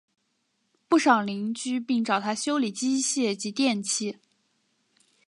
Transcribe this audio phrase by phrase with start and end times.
[0.87, 4.17] 不少邻居并找他修理机械及电器。